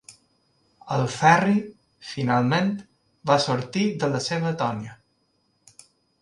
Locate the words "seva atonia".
4.31-4.97